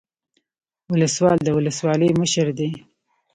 [0.93, 2.69] ولسوال د ولسوالۍ مشر دی